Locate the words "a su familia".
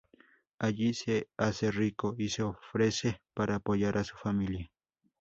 3.99-4.71